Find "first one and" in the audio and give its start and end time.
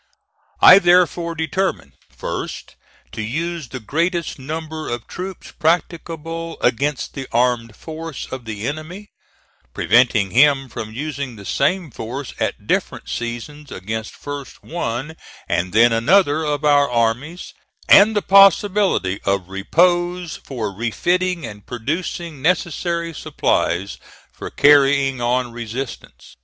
14.15-15.71